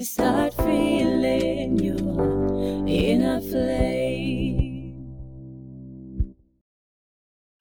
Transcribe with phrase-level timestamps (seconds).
[0.00, 4.68] and start feeling your inner flame.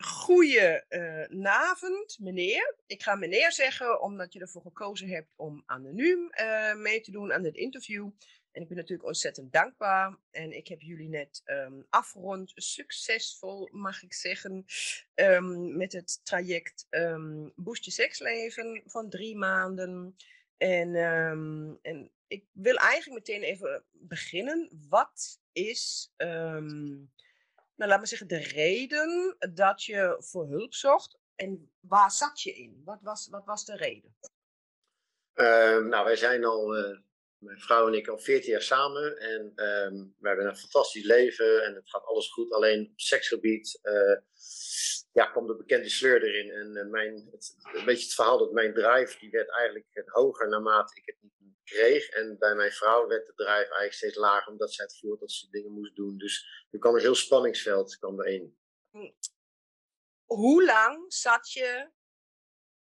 [0.02, 2.76] Goedenavond, meneer.
[2.88, 7.34] Ik ga meneer zeggen omdat je ervoor gekozen hebt om anoniem eh, mee te doen
[7.34, 8.10] aan dit interview.
[8.52, 10.18] En ik ben natuurlijk ontzettend dankbaar.
[10.32, 14.66] En ik heb jullie net ehm, afgerond, succesvol mag ik zeggen,
[15.14, 20.16] ehm, met het traject um, seksleven van drie maanden.
[20.58, 20.96] En,
[21.82, 24.86] en ik wil eigenlijk meteen even beginnen.
[24.90, 26.96] Wat is, ehm,
[27.76, 31.18] nou laat me zeggen, de reden dat je voor hulp zocht?
[31.36, 32.82] En waar zat je in?
[32.86, 34.16] Wat was, wat was de reden?
[35.34, 36.98] Ehm, nou, wij zijn al, eh,
[37.38, 39.18] mijn vrouw en ik, al 14 jaar samen.
[39.18, 42.52] En ehm, we hebben een fantastisch leven en het gaat alles goed.
[42.52, 44.18] Alleen op seksgebied eh,
[45.20, 46.52] ja, kwam de bekende sleur erin.
[46.52, 50.50] En eh, mijn, het, een beetje het verhaal dat mijn drive, die werd eigenlijk hoger
[50.50, 52.10] naarmate ik het niet kreeg.
[52.10, 55.32] En bij mijn vrouw werd de drive eigenlijk steeds lager, omdat zij het voelde dat
[55.32, 56.18] ze dingen moest doen.
[56.18, 58.58] Dus er kwam een heel spanningsveld kwam erin.
[60.26, 61.92] Hoe lang zat je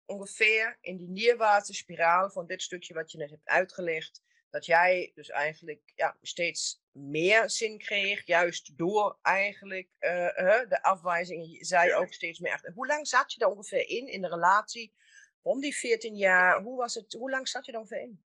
[0.05, 4.22] ongeveer in die neerwaartse spiraal van dit stukje wat je net hebt uitgelegd?
[4.49, 10.83] Dat jij dus eigenlijk ja, steeds meer zin kreeg, juist door eigenlijk uh, uh, de
[10.83, 11.65] afwijzingen.
[11.65, 12.69] Zij ook steeds meer echt.
[12.73, 14.93] Hoe lang zat je daar ongeveer in, in de relatie?
[15.41, 18.25] Om die 14 jaar, hoe, was het, hoe lang zat je daar ongeveer in?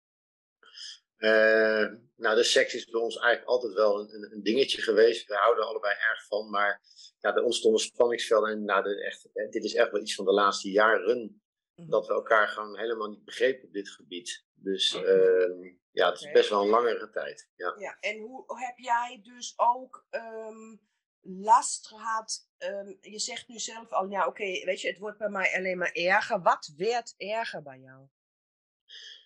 [1.18, 5.28] Uh, nou, de seks is bij ons eigenlijk altijd wel een, een, dingetje geweest.
[5.28, 6.82] We houden allebei erg van, maar
[7.20, 8.52] ja, er ontstonden spanningsvelden.
[8.52, 11.40] En nou, de, echt, dit is echt wel iets van de laatste jaren
[11.76, 11.90] mm.
[11.90, 14.46] dat we elkaar gewoon helemaal niet begrepen op dit gebied.
[14.54, 17.50] Dus uh, ja, het is best wel een langere tijd.
[17.56, 17.76] Ja.
[17.78, 20.82] ja en hoe heb jij dus ook um,
[21.22, 22.50] last gehad?
[22.58, 25.56] Um, je zegt nu zelf al, ja, oké, okay, weet je, het wordt bij mij
[25.58, 26.42] alleen maar erger.
[26.42, 28.08] Wat werd erger bij jou?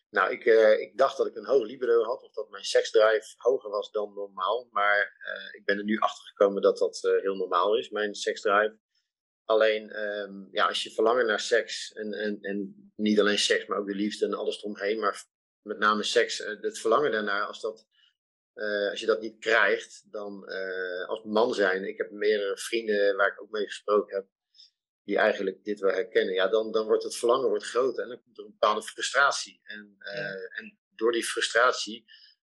[0.09, 3.33] Nou, ik, uh, ik dacht dat ik een hoog libido had, of dat mijn seksdrive
[3.37, 4.67] hoger was dan normaal.
[4.71, 8.15] Maar uh, ik ben er nu achter gekomen dat dat uh, heel normaal is, mijn
[8.15, 8.77] seksdrive.
[9.45, 13.77] Alleen, um, ja, als je verlangen naar seks, en, en, en niet alleen seks, maar
[13.77, 15.25] ook de liefde en alles eromheen, maar
[15.63, 17.87] met name seks, het verlangen daarnaar, als, dat,
[18.89, 20.45] als je dat niet krijgt, dan
[21.07, 21.87] als man zijn.
[21.87, 24.25] Ik heb meerdere vrienden waar ik ook mee gesproken heb,
[25.03, 28.21] die eigenlijk dit wel herkennen, ja, dan, dan wordt het verlangen wordt groter en dan
[28.23, 29.61] komt er een bepaalde frustratie.
[29.63, 32.05] En, uh, en door die frustratie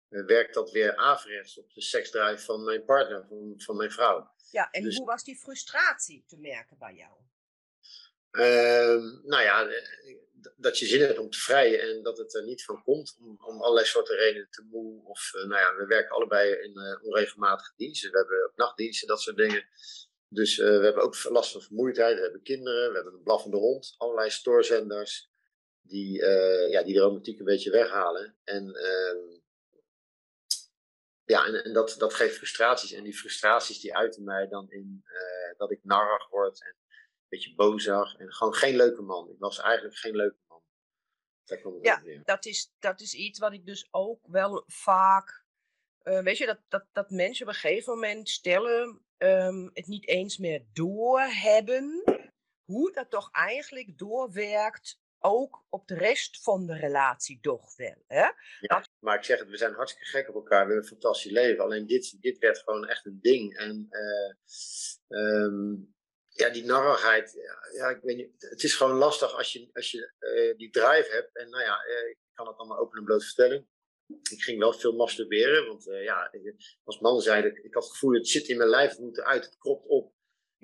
[0.08, 4.34] werkt dat weer averechts op de seksdrive van mijn partner, van, van mijn vrouw.
[4.50, 7.12] Ja, en dus, hoe was die frustratie te merken bij jou?
[8.30, 9.68] Uh, nou ja,
[10.56, 13.38] dat je zin hebt om te vrijen en dat het er niet van komt, om,
[13.44, 15.04] om allerlei soorten redenen te moe.
[15.04, 19.36] Of, uh, nou ja, we werken allebei in onregelmatige diensten, we hebben nachtdiensten, dat soort
[19.36, 19.68] dingen.
[20.28, 22.16] Dus uh, we hebben ook last van vermoeidheid.
[22.16, 23.94] We hebben kinderen, we hebben een blaffende hond.
[23.96, 25.30] Allerlei stoorzenders
[25.80, 26.24] die,
[26.70, 28.36] ja, die de romantiek een beetje weghalen.
[28.44, 29.40] En, uh,
[31.24, 32.92] ja, en, dat, dat geeft frustraties.
[32.92, 35.04] En die frustraties die uiten mij dan in
[35.56, 36.76] dat ik narrig word en
[37.28, 38.16] beetje bozig.
[38.16, 39.30] En gewoon geen leuke man.
[39.30, 40.62] Ik was eigenlijk geen leuke man.
[41.82, 45.44] ja, dat is, dat is iets wat ik dus ook wel vaak...
[46.02, 50.38] weet je, dat, dat, dat mensen op een gegeven moment stellen um, het niet eens
[50.38, 52.02] meer doorhebben
[52.64, 58.04] hoe dat toch eigenlijk doorwerkt ook op de rest van de relatie toch wel.
[58.06, 58.20] Hè?
[58.20, 58.90] Ja, dat...
[58.98, 60.66] maar ik zeg het, we zijn hartstikke gek op elkaar.
[60.66, 61.64] We hebben een fantastisch leven.
[61.64, 63.56] Alleen dit, dit werd gewoon echt een ding.
[63.56, 65.95] En uh, um,
[66.38, 67.32] ja, die narrigheid,
[67.72, 71.08] ja, ik weet niet, het is gewoon lastig als je, als je uh, die drive
[71.10, 71.36] hebt.
[71.36, 73.68] En nou ja, uh, ik kan het allemaal open en bloot vertellen
[74.06, 76.32] ik ging wel veel masturberen, want uh, ja,
[76.84, 79.18] als man zei ik, ik had het gevoel, het zit in mijn lijf, het moet
[79.18, 80.14] eruit, het kropt op.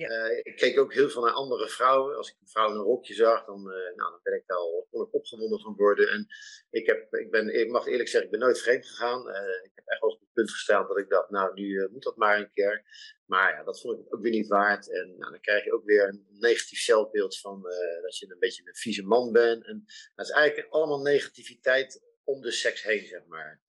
[0.03, 0.31] Ja.
[0.31, 2.17] Uh, ik keek ook heel veel naar andere vrouwen.
[2.17, 4.59] Als ik een vrouw in een rokje zag, dan, uh, nou, dan ben ik daar
[4.59, 6.11] al opgewonden van worden.
[6.11, 6.27] En
[6.71, 9.29] ik, heb, ik, ben, ik mag eerlijk zeggen, ik ben nooit vreemd gegaan.
[9.63, 12.17] ik heb echt wel op het punt gestaan dat ik dacht, nou, nu moet dat
[12.17, 12.85] maar een keer.
[13.27, 14.91] Maar ja, dat vond ik ook weer niet waard.
[14.91, 17.63] En nou, dan krijg je ook weer een negatief zelfbeeld van
[18.03, 19.67] dat je een beetje een vieze man bent.
[19.67, 19.85] En
[20.15, 23.61] dat is eigenlijk allemaal negativiteit om de seks heen, zeg maar.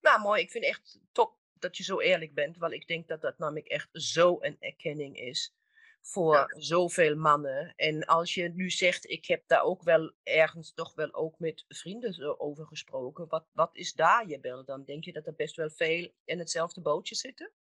[0.00, 0.42] Nou, mooi.
[0.42, 2.56] Ik vind echt top dat je zo eerlijk bent.
[2.56, 5.54] Want ik denk dat dat namelijk echt zo een erkenning is
[6.00, 7.72] voor zoveel mannen.
[7.76, 11.64] En als je nu zegt, ik heb daar ook wel ergens toch wel ook met
[11.68, 13.28] vrienden over gesproken.
[13.28, 14.84] Wat, wat is daar je beeld dan?
[14.84, 17.52] Denk je dat er best wel veel in hetzelfde bootje zitten?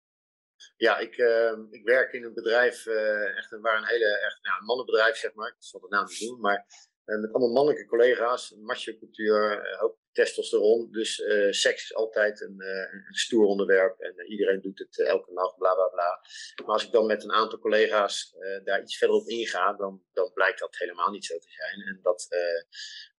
[0.77, 4.59] Ja, ik, uh, ik werk in een bedrijf, uh, echt, waar een hele echt, nou,
[4.59, 5.47] een mannenbedrijf, zeg maar.
[5.47, 6.65] Ik zal de naam niet doen, maar
[7.05, 10.91] uh, met allemaal mannelijke collega's, macho-cultuur, uh, hoop testosteron.
[10.91, 11.15] Dus
[11.49, 12.61] seks is altijd een,
[13.07, 16.19] een stoer onderwerp en iedereen doet het elke nacht, bla bla bla.
[16.65, 20.31] Maar als ik dan met een aantal collega's daar iets verder op inga, dan, dan
[20.33, 21.87] blijkt dat helemaal niet zo te zijn.
[21.87, 22.27] En dat,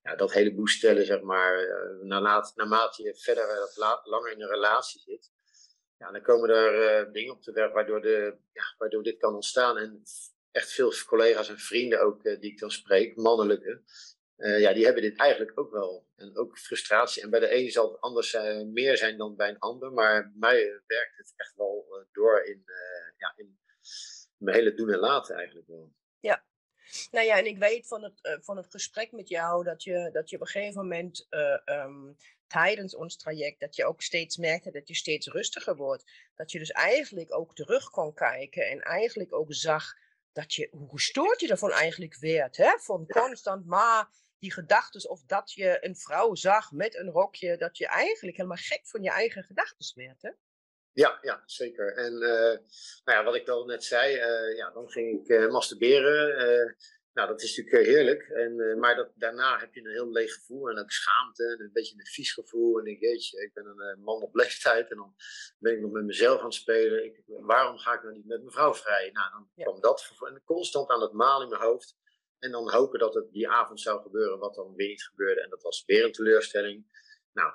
[0.01, 1.67] ja, dat hele boestellen, zeg maar,
[2.01, 3.71] naarmate, naarmate je verder
[4.03, 5.31] langer in een relatie zit,
[5.97, 9.77] ja, dan komen er dingen op de werk waardoor, de, ja, waardoor dit kan ontstaan.
[9.77, 10.03] En
[10.51, 13.81] echt veel collega's en vrienden ook die ik dan spreek, mannelijke,
[14.37, 16.07] uh, ja, die hebben dit eigenlijk ook wel.
[16.15, 17.23] En ook frustratie.
[17.23, 19.91] En bij de ene zal het anders zijn, meer zijn dan bij een ander.
[19.91, 22.63] Maar bij mij werkt het echt wel door in,
[23.17, 23.59] ja, in
[24.37, 25.93] mijn hele doen en laten eigenlijk wel.
[26.19, 26.45] Ja,
[27.11, 30.09] nou ja, en ik weet van het, uh, van het gesprek met jou dat je,
[30.13, 32.17] dat je op een gegeven moment uh, um,
[32.47, 36.11] tijdens ons traject, dat je ook steeds merkte dat je steeds rustiger wordt.
[36.35, 39.93] Dat je dus eigenlijk ook terug kon kijken en eigenlijk ook zag
[40.31, 42.57] dat je, hoe gestoord je ervan eigenlijk werd.
[42.57, 42.77] Hè?
[42.79, 47.77] Van constant maar die gedachten of dat je een vrouw zag met een rokje, dat
[47.77, 50.21] je eigenlijk helemaal gek van je eigen gedachten werd.
[50.21, 50.31] Hè?
[50.91, 51.95] Ja, ja, zeker.
[51.95, 52.29] En uh,
[53.03, 56.75] nou ja, wat ik al net zei, uh, ja, dan ging ik uh, masturberen.
[57.13, 58.21] Nou, dat is natuurlijk heerlijk.
[58.21, 61.71] En, maar dat, daarna heb je een heel leeg gevoel en ook schaamte en een
[61.73, 62.79] beetje een vies gevoel.
[62.79, 65.15] En ik jeetje, ik ben een man op leeftijd en dan
[65.57, 67.05] ben ik nog met mezelf aan het spelen.
[67.05, 69.09] Ik, waarom ga ik nou niet met mijn vrouw vrij?
[69.13, 69.63] Nou, dan ja.
[69.63, 71.97] kwam dat en constant aan het malen in mijn hoofd.
[72.39, 75.41] En dan hopen dat het die avond zou gebeuren, wat dan weer niet gebeurde.
[75.41, 77.05] En dat was weer een teleurstelling.
[77.33, 77.53] Nou,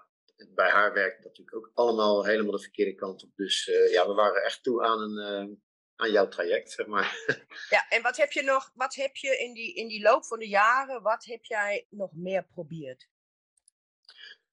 [0.55, 3.31] bij haar werkte dat natuurlijk ook allemaal helemaal de verkeerde kant op.
[3.37, 5.63] Dus uh, ja, we waren echt toe aan een
[6.03, 7.17] aan jouw traject, zeg maar.
[7.71, 10.39] Ja, en wat heb je nog, wat heb je in die, in die loop van
[10.39, 13.09] de jaren, wat heb jij nog meer geprobeerd?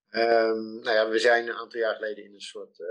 [0.09, 2.87] Um, nou ja, we zijn een aantal jaar geleden in een soort uh,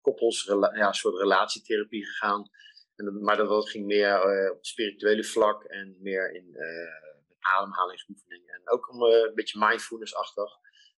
[0.00, 2.50] koppels, ja, een soort relatietherapie gegaan.
[2.96, 8.54] En, maar dat ging meer uh, op het spirituele vlak en meer in uh, ademhalingsoefeningen.
[8.54, 10.50] En ook om, een beetje mindfulness-achtig.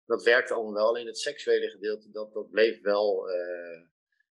[0.06, 3.28] Dat werkte allemaal wel, alleen het seksuele gedeelte, dat, dat bleef wel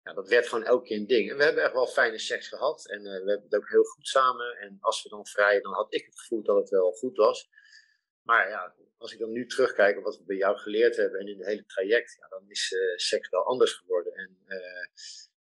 [0.08, 1.30] ja, dat werd gewoon elke keer een ding.
[1.30, 2.88] En we hebben echt wel fijne seks gehad.
[2.88, 4.56] En we hebben het ook heel goed samen.
[4.56, 7.48] En als we dan vrij, dan had ik het gevoel dat het wel goed was.
[8.22, 11.26] Maar ja, als ik dan nu terugkijk op wat we bij jou geleerd hebben en
[11.26, 14.12] in het hele traject, ja, dan is seks wel anders geworden.
[14.14, 14.38] En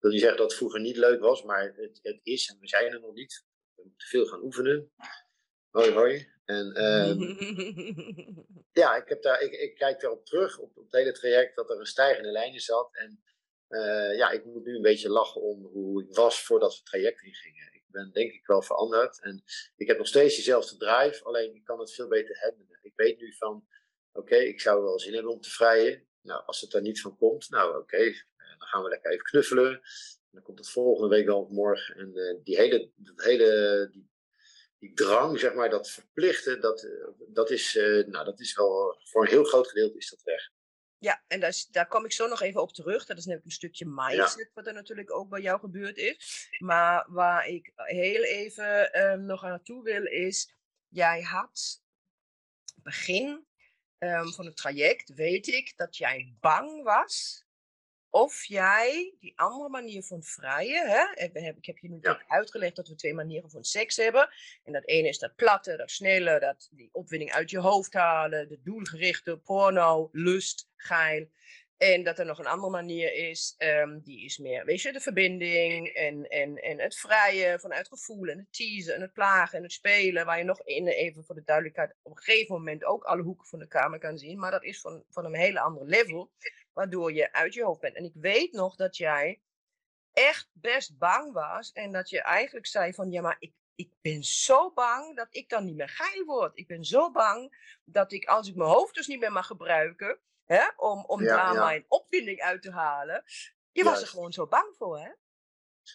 [0.01, 2.69] wil niet zeggen dat het vroeger niet leuk was, maar het, het is en we
[2.69, 3.45] zijn er nog niet.
[3.75, 4.93] We moeten veel gaan oefenen.
[5.71, 6.29] Hoi, hoi.
[6.45, 7.19] En um,
[8.83, 11.71] ja, ik, heb daar, ik, ik kijk erop terug, op, op het hele traject, dat
[11.71, 12.97] er een stijgende lijn in zat.
[12.97, 13.23] En
[13.69, 16.87] uh, ja, ik moet nu een beetje lachen om hoe ik was voordat we het
[16.87, 17.73] traject ingingen.
[17.73, 19.43] Ik ben denk ik wel veranderd en
[19.77, 22.79] ik heb nog steeds diezelfde drive, alleen ik kan het veel beter handelen.
[22.83, 23.67] Ik weet nu van,
[24.13, 26.09] oké, okay, ik zou wel zin hebben om te vrijen.
[26.23, 28.25] Nou, als het er niet van komt, nou oké, okay,
[28.61, 29.73] dan gaan we lekker even knuffelen.
[29.73, 31.97] En dan komt het volgende week wel morgen.
[31.97, 34.11] En uh, die hele, dat hele die,
[34.79, 36.89] die drang, zeg maar, dat verplichten, dat,
[37.29, 40.51] dat, is, uh, nou, dat is wel, voor een heel groot gedeelte is dat weg.
[40.99, 43.07] Ja, en daar, daar kom ik zo nog even op terug.
[43.07, 44.51] Dat is namelijk een stukje mindset, ja.
[44.55, 46.49] wat er natuurlijk ook bij jou gebeurd is.
[46.59, 50.55] Maar waar ik heel even um, nog aan naartoe wil, is:
[50.89, 51.83] jij had
[52.83, 53.47] begin
[53.99, 57.45] um, van het traject, weet ik, dat jij bang was
[58.11, 61.25] of jij die andere manier van vrijen, hè?
[61.57, 62.23] ik heb je nu ja.
[62.27, 64.29] uitgelegd dat we twee manieren van seks hebben.
[64.65, 68.49] En dat ene is dat platte, dat snelle, dat die opwinding uit je hoofd halen,
[68.49, 71.29] de doelgerichte porno, lust, geil.
[71.77, 75.01] En dat er nog een andere manier is, um, die is meer, weet je, de
[75.01, 79.63] verbinding en, en, en het vrije vanuit gevoel en het teasen en het plagen en
[79.63, 83.05] het spelen, waar je nog in, even voor de duidelijkheid, op een gegeven moment ook
[83.05, 84.39] alle hoeken van de kamer kan zien.
[84.39, 86.31] Maar dat is van, van een hele andere level
[86.73, 87.97] waardoor je uit je hoofd bent.
[87.97, 89.43] En ik weet nog dat jij
[90.13, 94.23] echt best bang was en dat je eigenlijk zei van ja, maar ik, ik ben
[94.23, 96.59] zo bang dat ik dan niet meer geil word.
[96.59, 100.19] Ik ben zo bang dat ik, als ik mijn hoofd dus niet meer mag gebruiken,
[100.45, 101.65] hè, om, om ja, daar ja.
[101.65, 103.25] mijn opwinding uit te halen,
[103.73, 105.11] je was er gewoon zo bang voor, hè?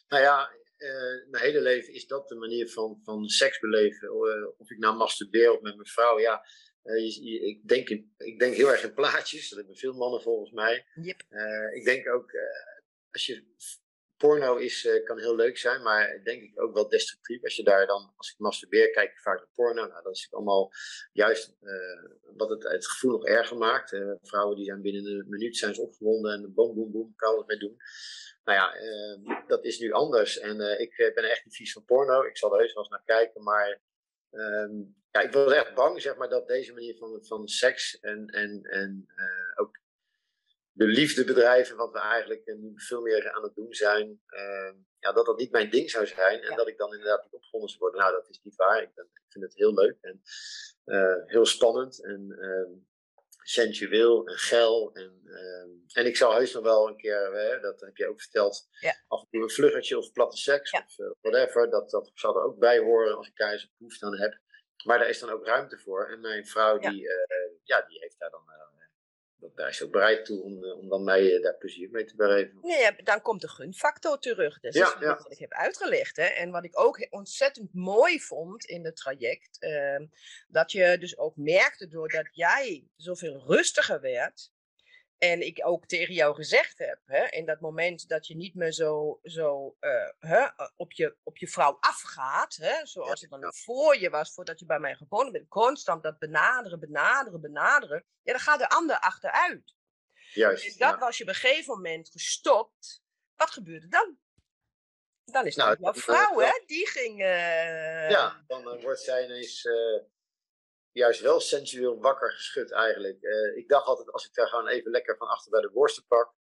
[0.08, 4.08] Nou ja, uh, mijn hele leven is dat de manier van, van seks beleven.
[4.08, 6.46] Uh, of ik nou masturbeer of met mijn vrouw, ja.
[6.94, 9.50] Je, je, ik, denk in, ik denk heel erg in plaatjes.
[9.50, 10.86] Dat hebben veel mannen volgens mij.
[10.94, 11.24] Yep.
[11.74, 12.32] ik denk ook,
[13.12, 13.44] als je
[14.18, 17.44] porno is, kan heel leuk zijn, maar denk ik ook wel destructief.
[17.44, 19.88] Als je daar dan, als ik masturbeer, kijk ik vaak naar porno.
[19.88, 20.72] Nou, dat is allemaal
[21.12, 23.92] juist uh, wat het, het gevoel nog erger maakt.
[23.92, 27.38] Uh, vrouwen die zijn binnen een minuut zijn ze opgewonden en boom, boom, boom, kan
[27.38, 27.78] het mee doen.
[28.44, 30.40] Nou ja, dat is nu anders.
[30.40, 32.24] En ik ben echt niet vies van porno.
[32.24, 33.82] Ik zal er heus wel eens naar kijken, maar
[34.36, 34.74] ehm,
[35.12, 38.64] ja, ik was echt bang, zeg maar, dat deze manier van, van seks en, en,
[38.64, 39.06] en
[39.56, 39.80] ook
[40.76, 45.26] de liefdebedrijven, wat we eigenlijk nu veel meer aan het doen zijn, uh, ja, dat
[45.26, 48.00] dat niet mijn ding zou zijn en dat ik dan inderdaad niet opgevonden zou worden.
[48.00, 48.82] Nou, dat is niet waar.
[48.82, 50.22] Ik, ben, ik vind het heel leuk en
[50.86, 52.78] uh, heel spannend en uh,
[53.48, 54.92] sensueel en geil.
[54.94, 58.22] En, ehm, en ik zou heus nog wel een keer, hè, dat heb je ook
[58.22, 58.96] verteld, ja.
[59.08, 60.84] af en toe een vluggertje of platte seks ja.
[60.86, 64.06] of uh, whatever, dat, dat zal er ook bij horen als ik daar eens behoefte
[64.06, 64.40] aan heb.
[64.86, 66.10] Maar daar is dan ook ruimte voor.
[66.10, 67.28] En mijn vrouw, die, ja.
[67.64, 68.46] ja die heeft daar dan
[69.56, 72.16] daar is ook bereid toe om, eh, om dan mij eh, daar plezier mee te
[72.16, 72.60] bereven.
[72.62, 74.60] Nee, dan komt de gunfactor terug.
[74.60, 76.16] Dus dat is wat ik heb uitgelegd.
[76.16, 76.24] Hè?
[76.24, 80.08] En wat ik ook ontzettend mooi vond in het traject, uh,
[80.48, 84.52] dat je dus ook merkte doordat jij zoveel rustiger werd,
[85.32, 88.72] en ik ook tegen jou gezegd heb, hè, in dat moment dat je niet meer
[88.72, 93.98] zo, zo uh, hè, op, je, op je vrouw afgaat, hè, zoals het dan voor
[93.98, 98.42] je was, voordat je bij mij geboren bent, constant dat benaderen, benaderen, benaderen, ja, dan
[98.42, 99.74] gaat de ander achteruit.
[100.34, 100.64] Juist.
[100.64, 103.04] Dus dat was je op een gegeven moment gestopt.
[103.36, 104.18] Wat gebeurde dan?
[105.24, 106.64] Dan is het nou, jouw vrouw, hè?
[106.66, 107.22] Die ging.
[107.22, 108.10] Uh...
[108.10, 109.68] Ja, dan wordt zij ineens
[110.96, 113.22] juist wel sensueel wakker geschud eigenlijk.
[113.22, 116.06] Uh, ik dacht altijd, als ik daar gewoon even lekker van achter bij de borsten
[116.08, 116.34] pak.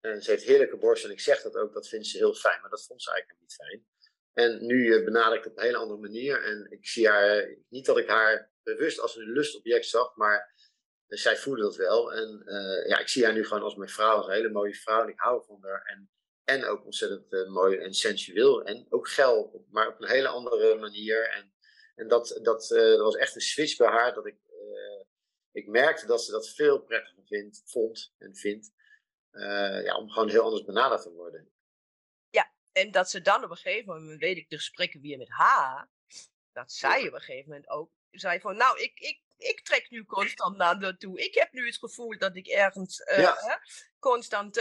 [0.00, 2.60] En ze heeft heerlijke borsten en ik zeg dat ook, dat vindt ze heel fijn.
[2.60, 3.86] Maar dat vond ze eigenlijk niet fijn.
[4.32, 6.44] En nu uh, ik het op een hele andere manier.
[6.44, 10.54] En ik zie haar, uh, niet dat ik haar bewust als een lustobject zag, maar
[11.06, 12.12] zij voelde dat wel.
[12.12, 12.42] En
[12.86, 15.02] ja, ik zie haar nu gewoon als mijn vrouw, als een hele mooie vrouw.
[15.02, 15.82] En ik hou van haar.
[15.84, 16.10] En,
[16.44, 18.62] en ook ontzettend mooi en sensueel.
[18.62, 21.28] En ook geil, maar op een hele andere manier.
[21.28, 21.52] En
[21.94, 24.14] en dat, dat, uh, dat was echt een switch bij haar.
[24.14, 25.04] Dat ik, uh,
[25.52, 28.72] ik merkte dat ze dat veel prettiger vindt, vond en vindt.
[29.32, 31.50] Uh, ja, om gewoon heel anders benaderd te worden.
[32.30, 35.28] Ja, en dat ze dan op een gegeven moment, weet ik de gesprekken weer met
[35.28, 35.88] haar,
[36.52, 40.04] dat zij op een gegeven moment ook zei van, nou, ik, ik, ik trek nu
[40.04, 41.20] constant naar naartoe.
[41.20, 43.36] Ik heb nu het gevoel dat ik ergens ja.
[43.38, 43.54] hè,
[43.98, 44.54] constant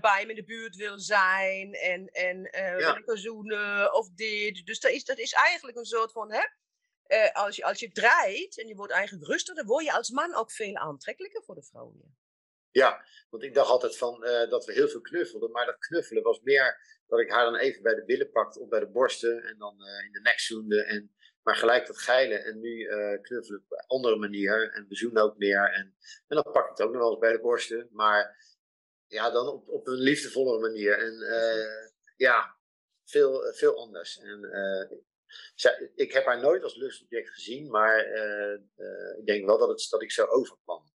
[0.00, 2.48] bij me in de buurt wil zijn en, en
[2.78, 3.02] ja.
[3.04, 4.66] wil zoenen of dit.
[4.66, 6.42] Dus dat is, dat is eigenlijk een soort van, hè,
[7.12, 10.10] uh, als, je, als je draait en je wordt eigenlijk rustiger, dan word je als
[10.10, 12.16] man ook veel aantrekkelijker voor de vrouwen.
[12.70, 16.22] Ja, want ik dacht altijd van, uh, dat we heel veel knuffelden, maar dat knuffelen
[16.22, 19.42] was meer dat ik haar dan even bij de billen pakte of bij de borsten
[19.42, 20.84] en dan uh, in de nek zoende.
[20.84, 22.86] En, maar gelijk dat geilen en nu
[23.20, 25.72] knuffelen op een andere manier en we zoenen ook meer.
[25.72, 28.36] En, en dan pak ik het ook nog wel eens bij de borsten, maar
[29.06, 30.98] ja, dan op, op een liefdevolle manier.
[30.98, 31.14] En
[32.16, 32.56] ja,
[33.04, 34.18] veel, veel anders.
[34.18, 34.40] En
[35.54, 39.68] zij, ik heb haar nooit als lustobject gezien, maar uh, uh, ik denk wel dat,
[39.68, 40.90] het, dat ik zo overkwam.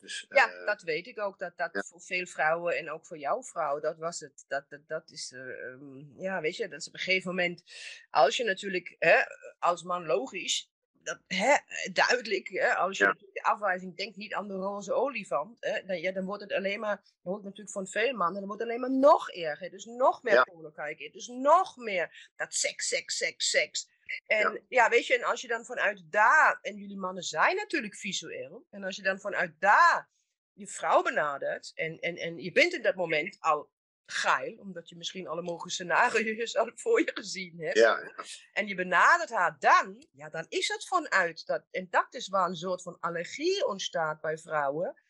[0.00, 1.38] Dus, ja, uh, dat weet ik ook.
[1.38, 1.82] Dat dat ja.
[1.82, 4.44] voor veel vrouwen en ook voor jouw vrouw, dat was het.
[4.48, 7.62] Dat, dat, dat is, um, ja, weet je, dat is op een gegeven moment,
[8.10, 9.22] als je natuurlijk, hè,
[9.58, 10.70] als man logisch,
[11.08, 11.56] dat, hè,
[11.92, 13.16] duidelijk, hè, als je ja.
[13.32, 16.80] de afwijzing denkt niet aan de roze olifant, hè, dan, ja, dan wordt het alleen
[16.80, 19.70] maar, dan wordt natuurlijk van veel mannen, dan wordt het alleen maar nog erger.
[19.70, 20.70] Dus nog meer ja.
[20.74, 23.88] kijken, dus nog meer dat seks, seks, seks, seks.
[24.26, 24.60] En ja.
[24.68, 24.88] ja.
[24.88, 28.84] weet je, en als je dan vanuit daar, en jullie mannen zijn natuurlijk visueel, en
[28.84, 30.08] als je dan vanuit daar
[30.52, 33.70] je vrouw benadert, en, en, en je bent in dat moment al
[34.10, 37.78] geil, omdat je misschien alle mogelijke scenario's al voor je gezien hebt.
[37.78, 38.12] Ja.
[38.52, 41.64] En je benadert haar dan, ja, dan is het vanuit dat.
[41.70, 45.02] En dat is waar een soort van allergie ontstaat bij vrouwen.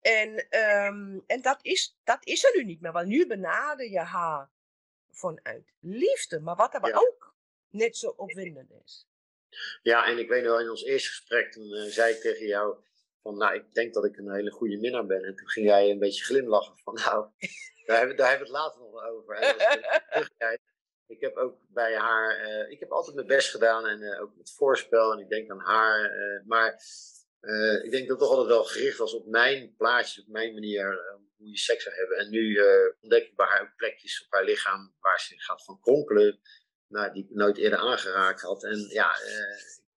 [0.00, 0.46] En,
[0.86, 4.50] um, en dat, is, dat is er nu niet meer, want nu benader je haar
[5.10, 6.96] vanuit liefde, maar wat er ja.
[6.96, 7.34] ook
[7.70, 9.06] net zo opwindend is.
[9.82, 12.76] Ja, en ik weet nog in ons eerste gesprek, toen uh, zei ik tegen jou
[13.22, 15.24] van, nou, ik denk dat ik een hele goede minnaar ben.
[15.24, 17.30] En toen ging jij een beetje glimlachen van, nou,
[17.86, 19.36] daar hebben, daar hebben we het later nog over.
[21.06, 24.36] ik heb ook bij haar, uh, ik heb altijd mijn best gedaan en uh, ook
[24.36, 26.16] met voorspel en ik denk aan haar.
[26.16, 26.82] Uh, maar
[27.82, 31.16] ik denk dat het toch altijd wel gericht was op mijn plaatjes, op mijn manier
[31.36, 32.18] hoe je seks zou hebben.
[32.18, 32.60] En nu
[33.00, 36.40] ontdek ik bij haar ook plekjes op haar lichaam waar ze gaat van kronkelen,
[36.88, 38.64] nou, die ik nooit eerder aangeraakt had.
[38.64, 39.10] En ja,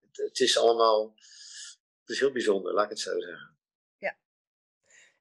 [0.01, 1.13] het, het is allemaal,
[1.99, 3.52] het is heel bijzonder, laat ik het zo zeggen.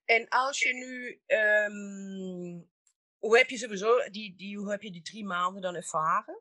[0.05, 2.71] En als je nu, um,
[3.19, 6.41] hoe heb je sowieso die, die, hoe heb je die drie maanden dan ervaren?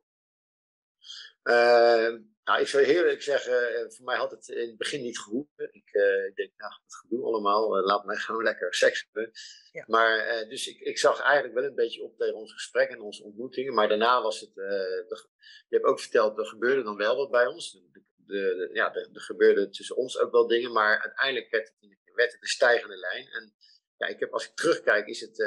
[1.44, 5.20] Uh, nou, ik zou heel eerlijk zeggen, voor mij had het in het begin niet
[5.20, 5.74] gehoeven.
[5.74, 7.82] Ik, uh, ik denk, nou, het gedoe allemaal.
[7.86, 9.32] laat mij gewoon lekker seks hebben.
[9.72, 9.84] Ja.
[9.88, 13.24] Maar dus ik, ik zag eigenlijk wel een beetje op tegen ons gesprek en onze
[13.24, 13.74] ontmoetingen.
[13.74, 17.72] Maar daarna was het, je hebt ook verteld, er gebeurde dan wel wat bij ons.
[17.72, 22.32] De, de, ja, er, gebeurde tussen ons ook wel dingen, maar uiteindelijk werd het, werd
[22.32, 23.27] het een stijgende lijn.
[23.27, 23.53] En
[23.98, 25.38] ja, ik heb, als ik terugkijk, is het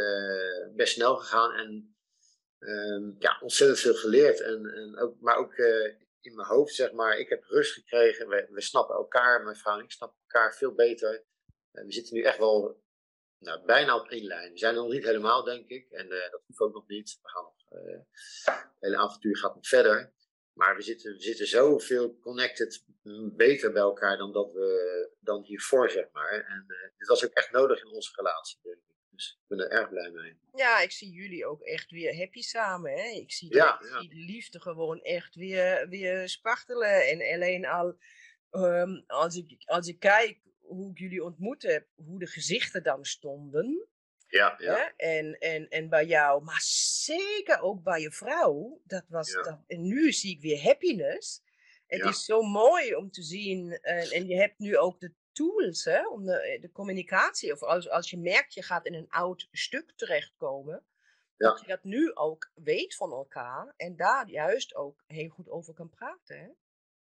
[0.76, 1.52] best snel gegaan.
[1.52, 1.94] En
[2.64, 4.40] Ehm, ja, ontzettend veel geleerd.
[4.40, 8.28] En, en ook, maar ook uh, in mijn hoofd, zeg maar, ik heb rust gekregen.
[8.28, 11.24] We, we snappen elkaar, mijn vrouw en ik snappen elkaar veel beter.
[11.70, 12.82] We zitten nu echt wel
[13.38, 14.52] nou, bijna op één lijn.
[14.52, 15.90] We zijn nog niet helemaal, denk ik.
[15.90, 17.18] En uh, dat hoeft ook nog niet.
[17.22, 17.54] We gaan nog,
[18.44, 20.12] het hele avontuur gaat nog verder.
[20.54, 22.84] Maar we zitten, we zitten zoveel connected
[23.36, 26.44] beter bij elkaar dan, dat we, dan hiervoor, zeg maar.
[26.48, 26.66] En
[26.98, 28.94] dit was ook echt nodig in onze relatie, denk ik.
[29.10, 30.36] Dus ik ben er erg blij mee.
[30.54, 32.92] Ja, ik zie jullie ook echt weer happy samen.
[32.92, 33.08] Hè?
[33.08, 37.08] Ik zie, de, ja, zie de liefde gewoon echt weer, weer spartelen.
[37.08, 37.96] En alleen al
[38.50, 43.04] um, als, ik, als ik kijk hoe ik jullie ontmoet heb, hoe de gezichten dan
[43.04, 43.88] stonden.
[44.34, 44.92] Ja, ja.
[44.96, 46.62] En, en, en bij jou, maar
[47.02, 48.80] zeker ook bij je vrouw.
[48.84, 51.42] Dat was, dat, en nu zie ik weer happiness.
[51.86, 53.72] Het is zo mooi om te zien.
[53.72, 57.62] En, en je hebt nu ook de tools hè, om de, eh, de communicatie, of
[57.62, 60.84] als, als je merkt je gaat in een oud stuk terechtkomen,
[61.36, 61.48] ja.
[61.48, 65.74] dat je dat nu ook weet van elkaar en daar juist ook heel goed over
[65.74, 66.38] kan praten.
[66.38, 66.48] Hè?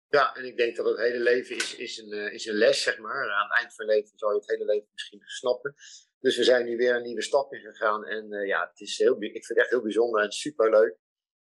[0.10, 2.84] Ja, en ik denk dat het hele leven is, is, een, eh, is een les,
[2.84, 3.32] zeg maar.
[3.32, 5.76] Aan het eind van het leven zal je het hele leven misschien snappen.
[6.20, 8.06] Dus we zijn nu weer een nieuwe stap in gegaan.
[8.06, 10.98] En uh, ja, het is heel, ik vind het echt heel bijzonder en superleuk.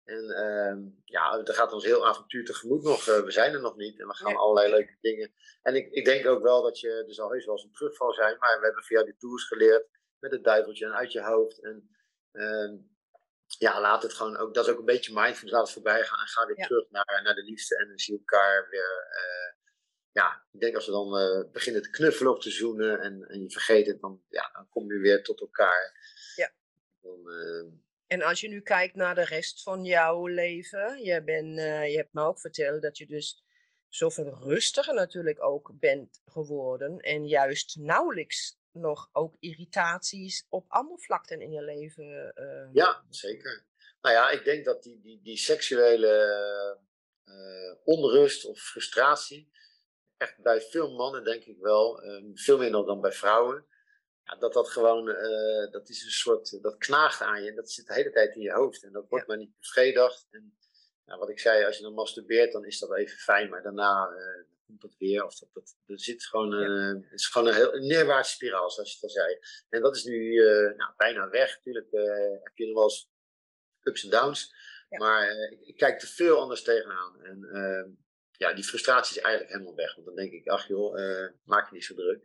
[0.04, 3.08] En uh, ja, er gaat ons heel avontuur tegemoet nog.
[3.08, 5.32] Uh, we zijn er nog niet en we gaan allerlei leuke dingen.
[5.62, 8.12] En ik, ik denk ook wel dat je, er zal heus wel eens een terugval
[8.12, 9.88] zijn, maar we hebben via die tours geleerd
[10.18, 11.62] met het duiveltje en uit je hoofd.
[11.62, 11.90] En
[12.32, 12.72] uh,
[13.58, 16.20] ja, laat het gewoon ook, dat is ook een beetje mindfulness, laat het voorbij gaan
[16.20, 19.08] en ga weer terug naar, naar de liefde en dan zie je elkaar weer.
[19.10, 19.56] Uh,
[20.12, 23.42] ja, ik denk als we dan uh, beginnen te knuffelen of te zoenen en, en
[23.42, 25.92] je vergeet het, dan, ja, dan kom je weer tot elkaar.
[26.36, 26.52] Ja.
[27.00, 27.30] Dan,
[28.06, 31.46] en als je nu kijkt naar de rest van jouw leven, je, ben,
[31.90, 33.44] je hebt me ook verteld dat je dus
[33.88, 41.40] zoveel rustiger natuurlijk ook bent geworden en juist nauwelijks nog ook irritaties op andere vlakten
[41.40, 42.32] in je leven.
[42.35, 43.66] Uh, ja, zeker.
[44.00, 46.78] Nou ja, ik denk dat die, die, die seksuele
[47.25, 49.50] uh, onrust of frustratie,
[50.16, 53.67] echt bij veel mannen denk ik wel, um, veel minder dan bij vrouwen,
[54.25, 57.71] ja, dat dat gewoon, uh, dat is een soort, dat knaagt aan je en dat
[57.71, 60.26] zit de hele tijd in je hoofd en dat wordt maar niet bevredigd.
[60.30, 60.56] En
[61.04, 64.12] nou, wat ik zei, als je dan masturbeert, dan is dat even fijn, maar daarna
[64.69, 65.25] komt dat weer.
[65.25, 68.71] Of dat, dat, er zit gewoon, uh, het is gewoon een, heel, een neerwaartse spiraal,
[68.71, 69.39] zoals je het al zei.
[69.69, 70.35] En dat is nu
[70.76, 71.57] nou, bijna weg.
[71.57, 71.91] Natuurlijk
[72.43, 73.11] heb je nog wel eens
[73.83, 74.54] ups en downs,
[74.89, 74.99] ja.
[74.99, 77.23] maar ik, ik, kijk er veel anders tegenaan.
[77.23, 77.99] En
[78.31, 79.95] ja, die frustratie is eigenlijk helemaal weg.
[79.95, 80.95] Want dan denk ik, ach joh,
[81.45, 82.23] maak je niet zo druk.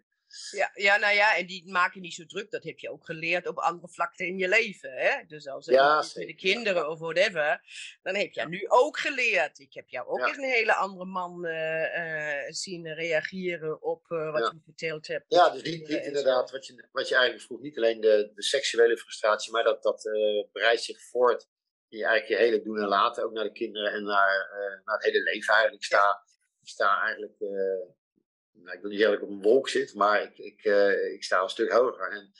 [0.51, 2.51] Ja, ja, nou ja, en die maak je niet zo druk.
[2.51, 4.91] Dat heb je ook geleerd op andere vlakten in je leven.
[4.91, 5.25] Hè?
[5.27, 7.61] Dus als ja, met de kinderen of whatever,
[8.01, 9.59] dan heb je nu ook geleerd.
[9.59, 14.31] Ik heb jou ook eens een hele andere man uh, uh, zien reageren op uh,
[14.31, 15.25] wat je verteld hebt.
[15.27, 17.61] Ja, dus niet, niet inderdaad wat je, wat je eigenlijk vroeg.
[17.61, 20.01] Niet alleen de, de seksuele frustratie, maar dat, dat
[20.51, 21.47] breidt zich voort
[21.89, 23.23] in je, eigenlijk je hele doen en laten.
[23.23, 24.49] Ook naar de kinderen en naar,
[24.85, 25.83] naar het hele leven eigenlijk.
[25.83, 26.23] Ik sta,
[26.61, 27.37] ik sta eigenlijk
[28.53, 31.13] nou, ik wil niet zeggen dat ik op een wolk zit, maar ik, ik, uh,
[31.13, 32.11] ik sta een stuk hoger.
[32.11, 32.31] En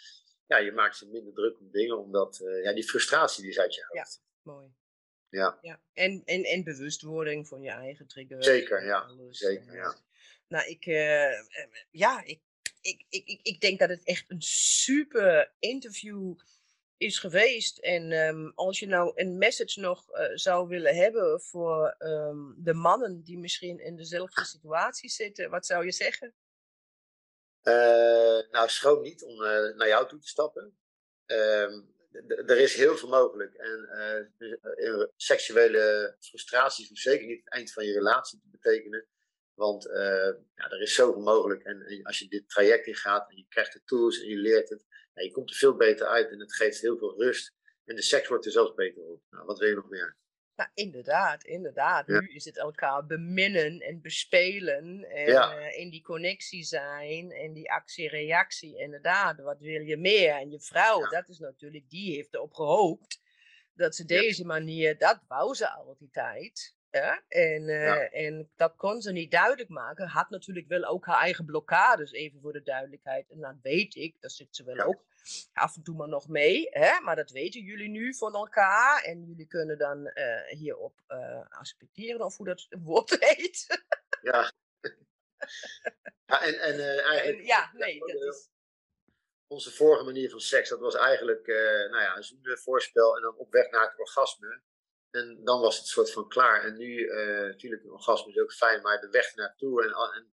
[0.48, 3.60] ja, je maakt je minder druk om dingen, omdat uh, ja, die frustratie die is
[3.60, 4.22] uit je hoofd.
[4.24, 4.74] Ja, mooi.
[5.30, 5.58] Ja.
[5.62, 5.82] ja.
[5.94, 8.44] En, en, en bewustwording van je eigen trigger.
[8.44, 9.10] Zeker, ja.
[9.30, 9.96] Zeker, ja.
[10.48, 11.42] Nou, ik, uh,
[11.92, 12.42] ja, ik,
[12.82, 16.36] ik, ik, ik denk dat het echt een super interview
[16.98, 17.78] is geweest.
[17.78, 22.74] En um, als je nou een message nog uh, zou willen hebben voor um, de
[22.74, 26.34] mannen die misschien in dezelfde situatie zitten, wat zou je zeggen?
[27.64, 30.78] Uh, nou, schroom niet om uh, naar jou toe te stappen.
[31.26, 31.92] Um,
[32.46, 33.54] er is heel veel mogelijk.
[33.54, 34.34] En
[35.16, 39.06] seksuele frustraties hoeft zeker niet het eind van je relatie te betekenen.
[39.54, 39.84] Want
[40.56, 41.64] ja, er is zoveel mogelijk.
[41.64, 44.70] En, en als je dit traject ingaat en je krijgt de tools en je leert
[44.70, 47.54] het, je komt er veel beter uit en het geeft heel veel rust.
[47.86, 49.22] En de seks wordt er zelfs beter op.
[49.30, 50.18] Nou, wat wil je nog meer?
[50.56, 52.08] Nou, inderdaad, inderdaad.
[52.08, 55.04] Nu is het elkaar beminnen en bespelen.
[55.04, 58.78] En uh, in die connectie zijn en die actie-reactie.
[58.78, 60.34] Inderdaad, wat wil je meer?
[60.34, 63.22] En je vrouw, dat is natuurlijk, die heeft erop gehoopt
[63.74, 66.76] dat ze deze manier, dat wou ze al die tijd.
[66.94, 67.24] Ja?
[67.28, 70.08] En, uh, en dat kon ze niet duidelijk maken.
[70.08, 73.30] Had natuurlijk wel ook haar eigen blokkades, even voor de duidelijkheid.
[73.30, 75.06] En dat weet ik, daar zit ze wel ook
[75.54, 76.68] af en toe maar nog mee.
[76.70, 77.00] Hè?
[77.00, 79.04] Maar dat weten jullie nu van elkaar.
[79.04, 83.86] En jullie kunnen dan uh, hierop uh, aspecteren, of hoe dat woord heet.
[84.22, 84.52] ja.
[86.26, 86.42] ja.
[86.42, 86.80] en, en
[87.12, 87.40] eigenlijk...
[87.40, 88.52] En, ja, nee, dat is...
[89.48, 91.48] Onze vorige manier van seks, dat was eigenlijk
[91.90, 94.62] nou ja, een voorspel en dan op weg naar het orgasme.
[95.14, 96.64] En dan was het soort van klaar.
[96.64, 100.32] En nu, uh, natuurlijk, een orgasme is ook fijn, maar de weg naartoe en, en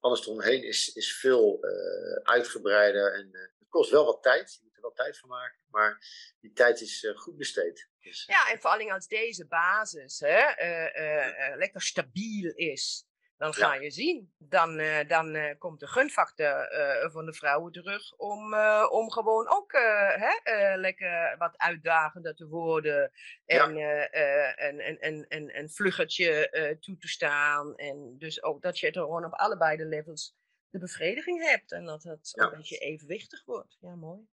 [0.00, 3.14] alles eromheen is, is veel uh, uitgebreider.
[3.14, 4.52] En uh, het kost wel wat tijd.
[4.52, 5.58] Je moet er wel tijd van maken.
[5.70, 6.06] Maar
[6.40, 7.88] die tijd is goed besteed.
[8.00, 13.09] Dus, ja, en vooral als deze basis hè, lekker stabiel is.
[13.40, 13.80] Dan ga ja.
[13.80, 14.32] je zien.
[14.38, 18.54] Dan, uh, dan uh, komt de gunfactor uh, van de vrouwen terug om,
[18.90, 23.12] om gewoon ook hè, lekker wat uitdagender te worden.
[23.46, 24.14] En ja.
[24.14, 27.76] een, een, een, een, een vluggertje toe te staan.
[27.76, 30.36] En dus ook dat je er gewoon op allebei de levels
[30.70, 31.72] de bevrediging hebt.
[31.72, 32.44] En dat het ja.
[32.44, 33.76] een beetje evenwichtig wordt.
[33.80, 34.28] Ja, mooi.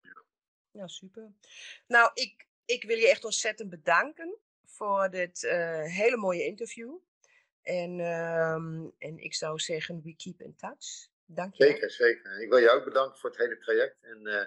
[0.72, 1.34] Ja, super.
[1.88, 5.42] Nou, ik, ik wil je echt ontzettend bedanken voor dit
[5.86, 6.98] hele mooie interview.
[7.64, 11.08] En, um, en ik zou zeggen, we keep in touch.
[11.26, 11.64] Dank je.
[11.64, 12.42] Zeker, zeker.
[12.42, 13.98] Ik wil jou ook bedanken voor het hele traject.
[14.02, 14.46] En uh,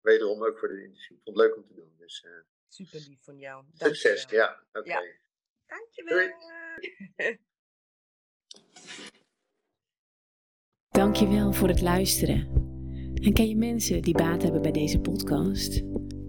[0.00, 1.16] wederom ook voor de interview.
[1.16, 1.94] Ik vond het leuk om te doen.
[1.98, 2.32] Dus, uh,
[2.68, 3.64] Super lief van jou.
[3.74, 4.62] Dank succes, je ja.
[4.72, 4.78] Oké.
[4.78, 5.04] Okay.
[5.04, 5.14] Ja.
[5.76, 6.30] Dankjewel.
[10.88, 12.64] Dankjewel voor het luisteren.
[13.22, 15.82] En ken je mensen die baat hebben bij deze podcast?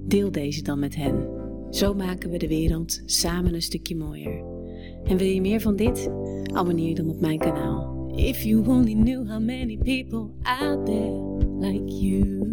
[0.10, 1.36] Deel deze dan met hen.
[1.74, 4.57] Zo maken we de wereld samen een stukje mooier.
[5.08, 6.10] En wil je meer van dit?
[6.54, 8.12] Abonneer je dan op mijn kanaal.
[8.16, 12.46] If you only knew how many people out there like you.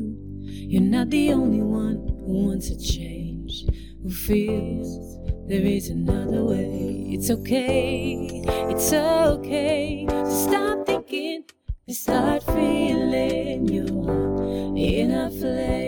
[0.69, 3.65] You're not the only one who wants a change.
[4.03, 7.07] Who feels there is another way.
[7.11, 11.45] It's okay, it's okay to stop thinking
[11.87, 15.84] and start feeling you're in a flame.